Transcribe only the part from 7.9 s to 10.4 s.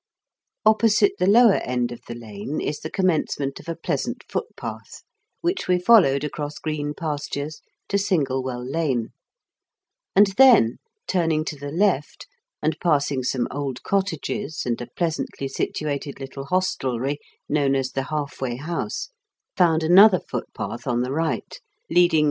Singlewell Lane; and